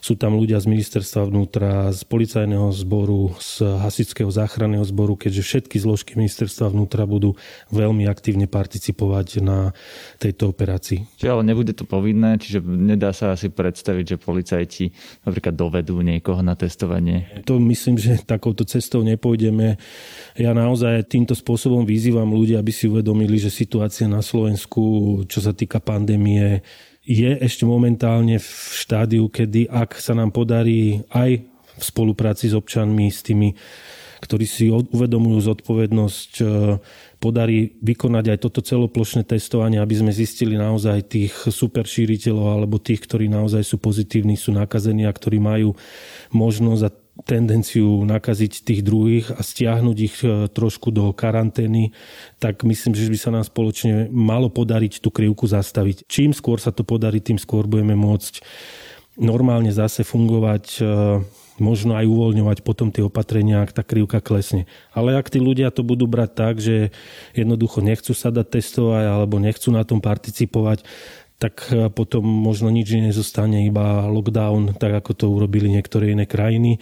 Sú 0.01 0.17
tam 0.17 0.41
ľudia 0.41 0.57
z 0.63 0.73
ministerstva 0.73 1.29
vnútra, 1.29 1.93
z 1.93 2.01
policajného 2.09 2.73
zboru, 2.73 3.37
z 3.37 3.67
hasičského 3.83 4.33
záchranného 4.33 4.87
zboru, 4.89 5.21
keďže 5.21 5.43
všetky 5.45 5.77
zložky 5.77 6.17
ministerstva 6.17 6.73
vnútra 6.73 7.05
budú 7.05 7.37
veľmi 7.69 8.09
aktívne 8.09 8.49
participovať 8.49 9.45
na 9.45 9.77
tejto 10.17 10.55
operácii. 10.55 11.05
Čiže 11.21 11.29
ale 11.29 11.43
nebude 11.45 11.77
to 11.77 11.85
povinné, 11.85 12.39
čiže 12.41 12.63
nedá 12.63 13.13
sa 13.13 13.35
asi 13.35 13.53
predstaviť, 13.53 14.17
že 14.17 14.23
policajti 14.23 14.85
napríklad 15.27 15.55
dovedú 15.55 15.99
niekoho 16.01 16.41
na 16.41 16.55
testovanie 16.55 17.42
to 17.43 17.59
myslím, 17.59 17.99
že 17.99 18.23
takouto 18.23 18.63
cestou 18.65 19.03
nepôjdeme. 19.03 19.77
Ja 20.39 20.55
naozaj 20.55 21.11
týmto 21.11 21.35
spôsobom 21.37 21.85
vyzývam 21.85 22.31
ľudí, 22.31 22.55
aby 22.55 22.71
si 22.71 22.87
uvedomili, 22.89 23.37
že 23.37 23.51
situácia 23.51 24.07
na 24.07 24.23
Slovensku, 24.23 24.83
čo 25.27 25.43
sa 25.43 25.53
týka 25.53 25.83
pandémie, 25.83 26.63
je 27.03 27.35
ešte 27.43 27.67
momentálne 27.67 28.39
v 28.39 28.51
štádiu, 28.79 29.27
kedy 29.27 29.67
ak 29.67 29.99
sa 29.99 30.15
nám 30.15 30.31
podarí 30.31 31.03
aj 31.11 31.43
v 31.73 31.83
spolupráci 31.83 32.47
s 32.47 32.55
občanmi, 32.55 33.11
s 33.11 33.27
tými, 33.27 33.51
ktorí 34.23 34.47
si 34.47 34.71
uvedomujú 34.71 35.51
zodpovednosť, 35.51 36.31
e, 36.39 36.45
podarí 37.19 37.75
vykonať 37.83 38.25
aj 38.31 38.39
toto 38.39 38.63
celoplošné 38.63 39.27
testovanie, 39.27 39.83
aby 39.83 39.99
sme 39.99 40.15
zistili 40.15 40.55
naozaj 40.55 41.11
tých 41.11 41.35
super 41.51 41.83
šíriteľov 41.83 42.47
alebo 42.63 42.79
tých, 42.79 43.03
ktorí 43.03 43.27
naozaj 43.27 43.67
sú 43.67 43.83
pozitívni, 43.83 44.39
sú 44.39 44.55
nakazení 44.55 45.11
a 45.11 45.13
ktorí 45.13 45.43
majú 45.43 45.75
možnosť 46.31 46.83
a 46.87 46.91
tendenciu 47.27 48.03
nakaziť 48.09 48.53
tých 48.65 48.81
druhých 48.81 49.27
a 49.35 49.43
stiahnuť 49.43 49.97
ich 49.99 50.17
e, 50.23 50.47
trošku 50.49 50.95
do 50.95 51.11
karantény, 51.11 51.91
tak 52.39 52.63
myslím, 52.63 52.95
že 52.95 53.11
by 53.11 53.19
sa 53.19 53.31
nám 53.35 53.45
spoločne 53.45 54.07
malo 54.09 54.49
podariť 54.49 55.03
tú 55.03 55.11
krivku 55.11 55.51
zastaviť. 55.51 56.07
Čím 56.07 56.31
skôr 56.31 56.63
sa 56.63 56.71
to 56.71 56.87
podarí, 56.87 57.19
tým 57.19 57.37
skôr 57.37 57.67
budeme 57.67 57.99
môcť 57.99 58.41
normálne 59.21 59.69
zase 59.69 60.07
fungovať 60.07 60.65
e, 60.79 60.83
možno 61.61 61.99
aj 61.99 62.09
uvoľňovať 62.09 62.59
potom 62.65 62.89
tie 62.89 63.05
opatrenia, 63.05 63.61
ak 63.61 63.77
tá 63.77 63.83
krivka 63.85 64.25
klesne. 64.25 64.65
Ale 64.95 65.17
ak 65.17 65.29
tí 65.29 65.43
ľudia 65.43 65.75
to 65.75 65.85
budú 65.85 66.09
brať 66.09 66.31
tak, 66.33 66.55
že 66.63 66.95
jednoducho 67.37 67.85
nechcú 67.85 68.13
sa 68.17 68.33
dať 68.33 68.61
testovať 68.61 69.05
alebo 69.05 69.37
nechcú 69.43 69.69
na 69.73 69.85
tom 69.85 70.01
participovať, 70.01 70.85
tak 71.43 71.75
e, 71.75 71.91
potom 71.91 72.23
možno 72.23 72.71
nič 72.71 72.95
nezostane, 72.95 73.67
iba 73.67 74.07
lockdown, 74.07 74.79
tak 74.79 75.03
ako 75.03 75.11
to 75.11 75.27
urobili 75.27 75.67
niektoré 75.67 76.15
iné 76.15 76.23
krajiny. 76.23 76.79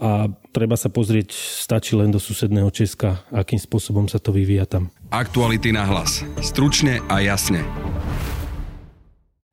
A 0.00 0.32
treba 0.56 0.80
sa 0.80 0.88
pozrieť, 0.88 1.36
stačí 1.36 1.92
len 1.92 2.08
do 2.08 2.16
susedného 2.16 2.72
Česka, 2.72 3.28
akým 3.28 3.60
spôsobom 3.60 4.08
sa 4.08 4.16
to 4.16 4.32
vyvíja 4.32 4.64
tam. 4.64 4.88
Aktuality 5.12 5.76
na 5.76 5.84
hlas. 5.84 6.24
Stručne 6.40 7.04
a 7.12 7.20
jasne. 7.20 7.60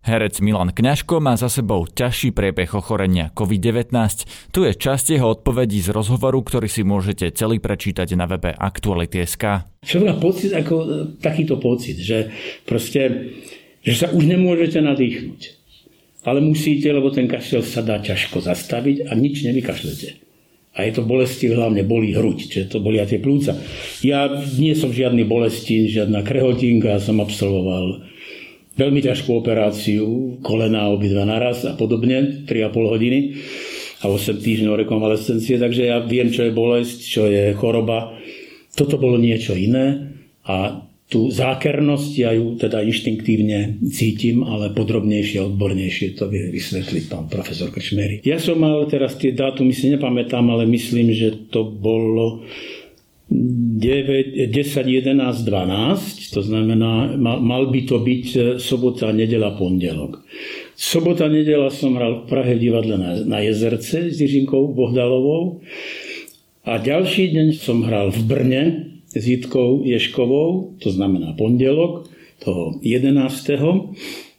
Herec 0.08 0.40
Milan 0.40 0.72
Kňažko 0.72 1.20
má 1.20 1.36
za 1.36 1.52
sebou 1.52 1.84
ťažší 1.84 2.32
priebeh 2.32 2.72
ochorenia 2.72 3.36
COVID-19. 3.36 3.92
Tu 4.56 4.60
je 4.64 4.72
časť 4.72 5.20
jeho 5.20 5.36
odpovedí 5.36 5.84
z 5.84 5.92
rozhovoru, 5.92 6.40
ktorý 6.40 6.72
si 6.72 6.88
môžete 6.88 7.36
celý 7.36 7.60
prečítať 7.60 8.08
na 8.16 8.24
webe 8.24 8.56
Aktuality.sk. 8.56 9.68
Čo 9.84 10.08
pocit, 10.16 10.56
ako 10.56 10.76
e, 10.80 10.88
takýto 11.20 11.60
pocit, 11.60 12.00
že 12.00 12.32
proste 12.64 13.36
že 13.84 13.94
sa 13.96 14.08
už 14.12 14.28
nemôžete 14.28 14.84
nadýchnuť. 14.84 15.42
Ale 16.28 16.44
musíte, 16.44 16.92
lebo 16.92 17.08
ten 17.08 17.28
kašel 17.28 17.64
sa 17.64 17.80
dá 17.80 18.04
ťažko 18.04 18.44
zastaviť 18.44 19.08
a 19.08 19.16
nič 19.16 19.48
nevykašlete. 19.48 20.24
A 20.76 20.86
je 20.86 20.92
to 20.92 21.08
bolesti, 21.08 21.50
hlavne 21.50 21.88
bolí 21.88 22.12
hruď, 22.14 22.38
čiže 22.52 22.78
to 22.78 22.84
bolia 22.84 23.08
tie 23.08 23.18
plúca. 23.18 23.56
Ja 24.04 24.28
nie 24.60 24.76
som 24.76 24.92
žiadny 24.92 25.24
bolesti, 25.24 25.88
žiadna 25.88 26.22
krehotinka, 26.22 27.00
som 27.00 27.24
absolvoval 27.24 28.08
veľmi 28.78 29.02
ťažkú 29.02 29.30
operáciu, 29.34 30.38
kolena 30.46 30.94
obidva 30.94 31.26
naraz 31.26 31.66
a 31.66 31.74
podobne, 31.74 32.46
3,5 32.46 32.94
hodiny 32.94 33.20
a 34.02 34.14
8 34.14 34.38
týždňov 34.38 34.86
rekonvalescencie, 34.86 35.58
takže 35.58 35.90
ja 35.90 35.98
viem, 36.06 36.30
čo 36.30 36.46
je 36.46 36.54
bolesť, 36.54 36.98
čo 37.02 37.26
je 37.26 37.58
choroba. 37.58 38.14
Toto 38.78 39.02
bolo 39.02 39.18
niečo 39.18 39.58
iné 39.58 40.14
a 40.46 40.86
tú 41.08 41.32
zákernosť 41.32 42.12
ja 42.20 42.36
ju 42.36 42.60
teda 42.60 42.84
inštinktívne 42.84 43.80
cítim, 43.88 44.44
ale 44.44 44.76
podrobnejšie 44.76 45.40
odbornejšie 45.40 46.20
to 46.20 46.28
vie 46.28 46.52
vysvetliť 46.52 47.04
pán 47.08 47.32
profesor 47.32 47.72
Krčmery. 47.72 48.20
Ja 48.28 48.44
som 48.44 48.60
mal 48.60 48.84
teraz 48.92 49.16
tie 49.16 49.32
dátumy 49.32 49.72
si 49.72 49.88
nepamätám, 49.88 50.44
ale 50.52 50.68
myslím, 50.68 51.16
že 51.16 51.48
to 51.48 51.64
bolo 51.64 52.44
9, 53.30 54.48
10, 54.48 54.88
11, 54.88 55.44
12, 55.44 56.32
to 56.34 56.42
znamená, 56.42 57.20
mal, 57.20 57.68
by 57.68 57.82
to 57.84 58.00
byť 58.00 58.26
e, 58.36 58.40
sobota, 58.56 59.12
nedela, 59.12 59.52
pondelok. 59.52 60.24
Sobota, 60.80 61.28
nedela 61.28 61.68
som 61.68 62.00
hral 62.00 62.24
v 62.24 62.32
Prahe 62.32 62.56
divadle 62.56 62.96
na, 62.96 63.12
na 63.28 63.40
Jezerce 63.44 64.16
s 64.16 64.18
Jiřinkou 64.24 64.72
Bohdalovou 64.72 65.60
a 66.64 66.80
ďalší 66.80 67.36
deň 67.36 67.48
som 67.60 67.84
hral 67.84 68.16
v 68.16 68.22
Brne 68.24 68.64
s 69.12 69.24
Jitkou 69.28 69.84
Ješkovou, 69.84 70.80
to 70.80 70.92
znamená 70.92 71.36
pondelok, 71.36 72.08
toho 72.40 72.80
11. 72.80 73.52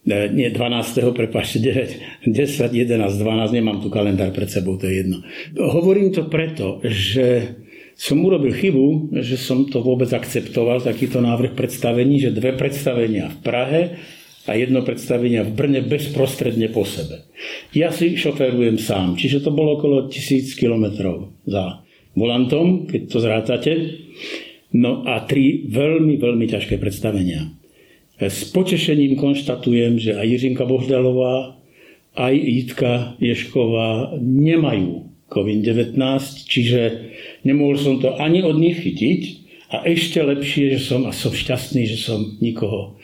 Nie, 0.08 0.48
12. 0.48 1.12
prepáčte, 1.12 1.58
9, 1.60 2.24
10, 2.24 2.72
11, 2.72 3.18
12, 3.20 3.52
nemám 3.52 3.84
tu 3.84 3.92
kalendár 3.92 4.32
pred 4.32 4.48
sebou, 4.48 4.80
to 4.80 4.88
je 4.88 5.04
jedno. 5.04 5.20
Hovorím 5.60 6.16
to 6.16 6.24
preto, 6.32 6.80
že 6.88 7.58
som 7.98 8.22
urobil 8.22 8.54
chybu, 8.54 9.10
že 9.26 9.34
som 9.34 9.66
to 9.66 9.82
vôbec 9.82 10.06
akceptoval, 10.14 10.78
takýto 10.78 11.18
návrh 11.18 11.58
predstavení, 11.58 12.22
že 12.22 12.30
dve 12.30 12.54
predstavenia 12.54 13.26
v 13.26 13.38
Prahe 13.42 13.82
a 14.46 14.54
jedno 14.54 14.86
predstavenie 14.86 15.42
v 15.42 15.50
Brne 15.50 15.82
bezprostredne 15.82 16.70
po 16.70 16.86
sebe. 16.86 17.26
Ja 17.74 17.90
si 17.90 18.14
šoferujem 18.14 18.78
sám, 18.78 19.18
čiže 19.18 19.42
to 19.42 19.50
bolo 19.50 19.82
okolo 19.82 20.06
tisíc 20.06 20.54
kilometrov 20.54 21.34
za 21.42 21.82
volantom, 22.14 22.86
keď 22.86 23.02
to 23.10 23.18
zrátate. 23.18 23.72
No 24.78 25.02
a 25.02 25.26
tri 25.26 25.66
veľmi, 25.66 26.22
veľmi 26.22 26.46
ťažké 26.46 26.78
predstavenia. 26.78 27.50
S 28.22 28.46
potešením 28.54 29.18
konštatujem, 29.18 29.98
že 29.98 30.14
aj 30.14 30.26
Jiřinka 30.38 30.70
Bohdalová, 30.70 31.58
aj 32.14 32.34
Jitka 32.34 33.18
Ješková 33.18 34.18
nemajú 34.22 35.08
COVID-19, 35.28 35.94
čiže 36.48 36.80
nemohol 37.44 37.76
som 37.78 38.00
to 38.02 38.14
ani 38.16 38.42
od 38.42 38.56
nich 38.56 38.80
chytiť, 38.80 39.48
a 39.68 39.84
ešte 39.84 40.24
lepšie, 40.24 40.76
že 40.76 40.80
som, 40.80 41.04
a 41.04 41.12
som 41.12 41.28
šťastný, 41.28 41.84
že 41.84 42.00
som 42.00 42.40
nikoho 42.40 42.96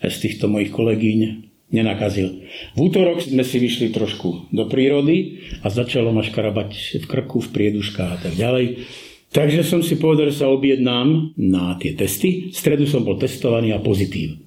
z 0.00 0.16
týchto 0.16 0.48
mojich 0.48 0.72
kolegyň 0.72 1.44
nenakazil. 1.68 2.40
V 2.72 2.78
útorok 2.88 3.20
sme 3.20 3.44
si 3.44 3.60
vyšli 3.60 3.92
trošku 3.92 4.48
do 4.48 4.64
prírody 4.64 5.44
a 5.60 5.68
začalo 5.68 6.16
ma 6.16 6.24
škarabať 6.24 7.02
v 7.02 7.06
krku, 7.06 7.44
v 7.44 7.52
prieduškách 7.52 8.10
a 8.16 8.18
tak 8.22 8.32
ďalej. 8.32 8.88
Takže 9.28 9.60
som 9.66 9.84
si 9.84 10.00
povedal, 10.00 10.32
že 10.32 10.40
sa 10.40 10.48
objednám 10.48 11.36
na 11.36 11.76
tie 11.76 11.92
testy. 11.92 12.48
V 12.48 12.56
stredu 12.56 12.88
som 12.88 13.04
bol 13.04 13.20
testovaný 13.20 13.76
a 13.76 13.82
pozitív. 13.82 14.40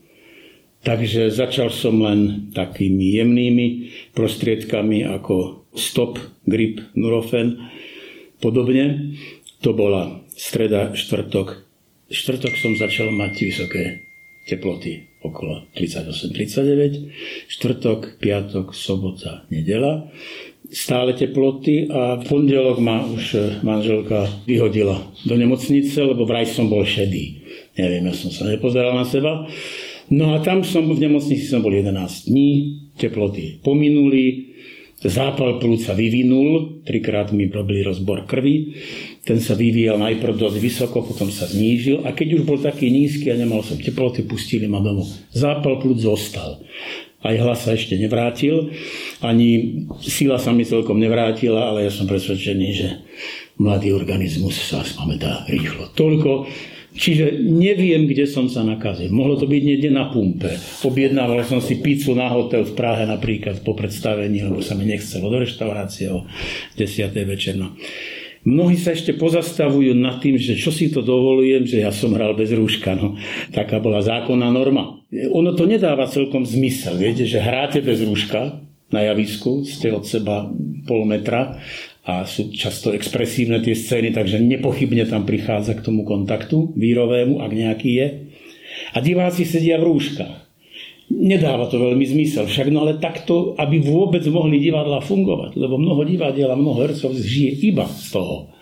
Takže 0.81 1.29
začal 1.29 1.69
som 1.69 2.01
len 2.01 2.49
takými 2.55 3.19
jemnými 3.19 3.67
prostriedkami 4.15 5.05
ako 5.05 5.67
stop, 5.75 6.17
grip, 6.47 6.81
nurofen, 6.95 7.69
podobne. 8.39 9.15
To 9.63 9.75
bola 9.75 10.23
streda, 10.35 10.95
štvrtok. 10.95 11.67
Štvrtok 12.09 12.53
som 12.57 12.73
začal 12.79 13.11
mať 13.11 13.33
vysoké 13.43 13.83
teploty 14.49 15.05
okolo 15.19 15.67
38-39, 15.75 17.11
štvrtok, 17.51 18.17
piatok, 18.23 18.71
sobota, 18.71 19.43
nedela. 19.51 20.07
Stále 20.69 21.17
teploty 21.17 21.89
a 21.91 22.21
v 22.21 22.23
pondelok 22.29 22.77
ma 22.79 23.03
už 23.03 23.35
manželka 23.65 24.29
vyhodila 24.47 25.01
do 25.25 25.35
nemocnice, 25.35 25.97
lebo 26.01 26.23
vraj 26.23 26.47
som 26.47 26.69
bol 26.71 26.85
šedý. 26.85 27.41
Neviem, 27.75 28.07
ja 28.07 28.13
som 28.15 28.31
sa 28.31 28.47
nepozeral 28.47 28.95
na 28.95 29.03
seba. 29.03 29.49
No 30.09 30.33
a 30.33 30.41
tam 30.41 30.65
som 30.65 30.89
v 30.89 30.97
nemocnici 30.97 31.45
som 31.45 31.61
bol 31.61 31.73
11 31.73 31.93
dní, 32.29 32.49
teploty 32.97 33.61
pominuli, 33.61 34.55
zápal 35.07 35.63
plúc 35.63 35.87
sa 35.87 35.95
vyvinul, 35.95 36.83
trikrát 36.83 37.31
mi 37.31 37.47
robili 37.47 37.79
rozbor 37.85 38.27
krvi, 38.27 38.75
ten 39.23 39.39
sa 39.39 39.55
vyvíjal 39.55 39.95
najprv 39.95 40.35
dosť 40.35 40.57
vysoko, 40.59 41.05
potom 41.07 41.31
sa 41.31 41.47
znížil 41.47 42.03
a 42.03 42.11
keď 42.11 42.39
už 42.39 42.43
bol 42.43 42.59
taký 42.59 42.91
nízky 42.91 43.31
a 43.31 43.39
nemal 43.39 43.63
som 43.63 43.79
teploty, 43.79 44.27
pustili 44.27 44.67
ma 44.67 44.83
domov. 44.83 45.07
Zápal 45.31 45.79
plúc 45.79 46.03
zostal. 46.03 46.59
Aj 47.19 47.35
hlas 47.35 47.67
sa 47.67 47.75
ešte 47.75 47.99
nevrátil, 47.99 48.71
ani 49.19 49.83
sila 49.99 50.39
sa 50.39 50.55
mi 50.55 50.63
celkom 50.63 50.95
nevrátila, 50.95 51.71
ale 51.71 51.87
ja 51.87 51.91
som 51.91 52.07
presvedčený, 52.07 52.67
že 52.71 52.87
mladý 53.59 53.91
organizmus 53.91 54.55
sa 54.55 54.87
spamätá 54.87 55.43
rýchlo. 55.51 55.91
Toľko 55.99 56.47
Čiže 56.99 57.39
neviem, 57.47 58.11
kde 58.11 58.27
som 58.27 58.51
sa 58.51 58.59
nakazil. 58.59 59.07
Mohlo 59.07 59.39
to 59.39 59.47
byť 59.47 59.63
niekde 59.63 59.87
na 59.87 60.11
pumpe. 60.11 60.51
Objednával 60.83 61.47
som 61.47 61.63
si 61.63 61.79
pizzu 61.79 62.11
na 62.11 62.27
hotel 62.27 62.67
v 62.67 62.75
Prahe 62.75 63.07
napríklad 63.07 63.63
po 63.63 63.71
predstavení, 63.71 64.43
lebo 64.43 64.59
sa 64.59 64.75
mi 64.75 64.83
nechcelo 64.83 65.31
do 65.31 65.39
reštaurácie 65.39 66.11
o 66.11 66.27
10. 66.75 67.15
večer. 67.23 67.55
No. 67.55 67.71
Mnohí 68.43 68.75
sa 68.75 68.91
ešte 68.91 69.15
pozastavujú 69.15 69.95
nad 69.95 70.19
tým, 70.19 70.35
že 70.35 70.59
čo 70.59 70.75
si 70.75 70.91
to 70.91 70.99
dovolujem, 70.99 71.63
že 71.63 71.87
ja 71.87 71.91
som 71.91 72.11
hral 72.15 72.35
bez 72.35 72.51
rúška. 72.51 72.99
No, 72.99 73.15
taká 73.55 73.79
bola 73.79 74.03
zákonná 74.03 74.51
norma. 74.51 74.99
Ono 75.11 75.55
to 75.55 75.63
nedáva 75.67 76.07
celkom 76.07 76.43
zmysel. 76.43 76.99
Viete, 76.99 77.23
že 77.23 77.39
hráte 77.39 77.79
bez 77.79 78.03
rúška 78.03 78.59
na 78.91 78.99
javisku, 79.07 79.63
ste 79.63 79.91
od 79.91 80.03
seba 80.03 80.51
pol 80.83 81.03
metra 81.07 81.59
a 82.09 82.25
sú 82.25 82.49
často 82.49 82.89
expresívne 82.89 83.61
tie 83.61 83.77
scény, 83.77 84.09
takže 84.09 84.41
nepochybne 84.41 85.05
tam 85.05 85.29
prichádza 85.29 85.77
k 85.77 85.85
tomu 85.85 86.01
kontaktu 86.01 86.73
vírovému, 86.73 87.37
ak 87.37 87.51
nejaký 87.53 87.89
je. 87.93 88.07
A 88.93 88.97
diváci 89.05 89.45
sedia 89.45 89.77
v 89.77 89.93
rúškach. 89.93 90.49
Nedáva 91.09 91.65
to 91.69 91.81
veľmi 91.81 92.05
zmysel, 92.05 92.45
však 92.45 92.69
no 92.69 92.85
ale 92.85 93.01
takto, 93.01 93.57
aby 93.57 93.81
vôbec 93.81 94.21
mohli 94.29 94.61
divadla 94.61 95.01
fungovať, 95.01 95.57
lebo 95.57 95.81
mnoho 95.81 96.05
divadiel 96.05 96.53
a 96.53 96.57
mnoho 96.57 96.85
hercov 96.85 97.17
žije 97.17 97.65
iba 97.65 97.85
z 97.89 98.13
toho. 98.13 98.53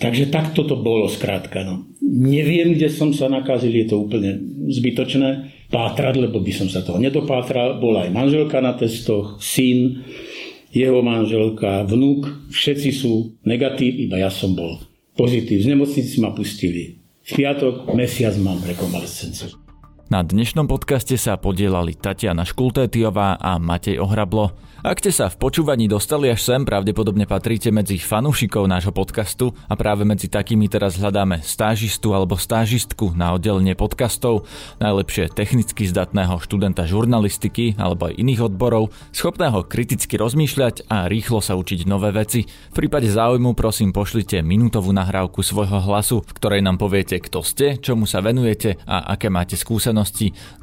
Takže 0.00 0.32
takto 0.32 0.64
to 0.64 0.80
bolo 0.80 1.12
skrátka. 1.12 1.60
No. 1.60 1.84
Neviem, 2.00 2.72
kde 2.72 2.88
som 2.88 3.12
sa 3.12 3.28
nakazil, 3.28 3.76
je 3.76 3.92
to 3.92 4.00
úplne 4.00 4.40
zbytočné 4.72 5.52
pátrať, 5.68 6.16
lebo 6.16 6.40
by 6.40 6.52
som 6.56 6.72
sa 6.72 6.80
toho 6.80 6.96
nedopátral. 6.96 7.76
Bola 7.76 8.08
aj 8.08 8.16
manželka 8.16 8.64
na 8.64 8.72
testoch, 8.72 9.36
syn, 9.44 10.00
jeho 10.70 11.02
manželka, 11.04 11.84
vnúk, 11.84 12.50
všetci 12.50 12.90
sú 12.94 13.36
negatív, 13.44 14.08
iba 14.08 14.22
ja 14.22 14.30
som 14.30 14.56
bol 14.56 14.80
pozitív. 15.18 15.60
Z 15.60 15.76
nemocnici 15.76 16.16
ma 16.22 16.32
pustili. 16.32 16.96
V 17.20 17.30
piatok 17.36 17.92
mesiac 17.92 18.34
mám 18.40 18.58
rekonvalescenciu. 18.64 19.59
Na 20.10 20.26
dnešnom 20.26 20.66
podcaste 20.66 21.14
sa 21.14 21.38
podielali 21.38 21.94
Tatiana 21.94 22.42
Škultétiová 22.42 23.38
a 23.38 23.62
Matej 23.62 24.02
Ohrablo. 24.02 24.50
Ak 24.82 24.98
ste 24.98 25.14
sa 25.14 25.30
v 25.30 25.38
počúvaní 25.38 25.86
dostali 25.86 26.32
až 26.32 26.40
sem, 26.40 26.66
pravdepodobne 26.66 27.30
patríte 27.30 27.70
medzi 27.70 27.94
fanúšikov 28.00 28.66
nášho 28.66 28.90
podcastu 28.90 29.54
a 29.70 29.78
práve 29.78 30.02
medzi 30.02 30.26
takými 30.26 30.66
teraz 30.66 30.98
hľadáme 30.98 31.44
stážistu 31.46 32.10
alebo 32.10 32.34
stážistku 32.34 33.14
na 33.14 33.36
oddelenie 33.36 33.78
podcastov, 33.78 34.50
najlepšie 34.82 35.30
technicky 35.30 35.86
zdatného 35.86 36.42
študenta 36.42 36.90
žurnalistiky 36.90 37.78
alebo 37.78 38.10
aj 38.10 38.18
iných 38.18 38.50
odborov, 38.50 38.90
schopného 39.14 39.62
kriticky 39.68 40.18
rozmýšľať 40.18 40.90
a 40.90 41.06
rýchlo 41.06 41.38
sa 41.38 41.54
učiť 41.54 41.86
nové 41.86 42.10
veci. 42.10 42.48
V 42.48 42.74
prípade 42.74 43.06
záujmu 43.06 43.54
prosím 43.54 43.94
pošlite 43.94 44.42
minútovú 44.42 44.90
nahrávku 44.90 45.44
svojho 45.44 45.86
hlasu, 45.86 46.24
v 46.24 46.34
ktorej 46.34 46.64
nám 46.66 46.80
poviete, 46.82 47.20
kto 47.20 47.46
ste, 47.46 47.78
čomu 47.78 48.08
sa 48.08 48.24
venujete 48.24 48.80
a 48.88 49.12
aké 49.12 49.28
máte 49.28 49.60
skúsenosti 49.60 49.99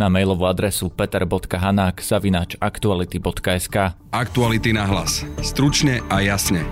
na 0.02 0.10
mailovú 0.10 0.50
adresu 0.50 0.89
peter.hanák 0.89 2.02
aktuality.sk. 2.58 3.76
Aktuality 4.12 4.73
na 4.73 4.84
hlas. 4.89 5.21
Stručne 5.45 6.02
a 6.10 6.19
jasne. 6.26 6.65